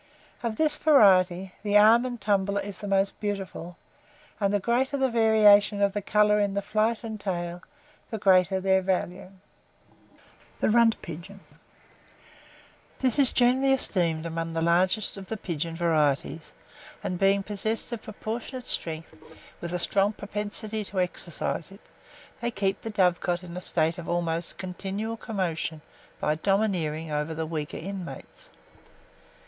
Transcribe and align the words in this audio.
Of 0.41 0.55
this 0.55 0.75
variety, 0.77 1.53
the 1.61 1.77
Almond 1.77 2.21
Tumbler 2.21 2.59
is 2.61 2.79
the 2.79 2.87
most 2.87 3.19
beautiful; 3.19 3.77
and 4.39 4.51
the 4.51 4.59
greater 4.59 4.97
the 4.97 5.09
variation 5.11 5.79
of 5.79 5.93
the 5.93 6.01
colour 6.01 6.39
in 6.39 6.55
the 6.55 6.61
flight 6.63 7.03
and 7.03 7.19
tail, 7.19 7.61
the 8.09 8.17
greater 8.17 8.59
their 8.59 8.81
value. 8.81 9.29
[Illustration: 9.29 9.41
RUNT 9.91 10.23
PIGEONS.] 10.23 10.57
THE 10.61 10.69
RUNT 10.71 11.01
PIGEON. 11.03 11.39
This 12.97 13.19
is 13.19 13.31
generally 13.31 13.73
esteemed 13.73 14.25
among 14.25 14.53
the 14.53 14.63
largest 14.63 15.17
of 15.17 15.27
the 15.27 15.37
pigeon 15.37 15.75
varieties, 15.75 16.53
and 17.03 17.19
being 17.19 17.43
possessed 17.43 17.91
of 17.91 18.01
proportionate 18.01 18.65
strength, 18.65 19.13
with 19.61 19.71
a 19.71 19.77
strong 19.77 20.13
propensity 20.13 20.83
to 20.85 20.99
exercise 20.99 21.71
it, 21.71 21.81
they 22.39 22.49
keep 22.49 22.81
the 22.81 22.89
dovecot 22.89 23.43
in 23.43 23.55
a 23.55 23.61
state 23.61 23.99
of 23.99 24.09
almost 24.09 24.57
continual 24.57 25.15
commotion 25.15 25.81
by 26.19 26.33
domineering 26.33 27.11
over 27.11 27.35
the 27.35 27.45
weaker 27.45 27.77
inmates. 27.77 28.49